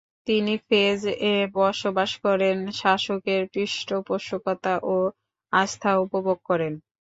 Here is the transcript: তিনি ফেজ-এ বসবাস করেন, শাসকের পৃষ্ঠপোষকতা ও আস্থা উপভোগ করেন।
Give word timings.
তিনি 0.27 0.53
ফেজ-এ 0.67 1.27
বসবাস 1.55 2.11
করেন, 2.25 2.57
শাসকের 2.79 3.41
পৃষ্ঠপোষকতা 3.53 4.73
ও 4.85 4.95
আস্থা 5.53 5.91
উপভোগ 6.05 6.37
করেন। 6.49 6.73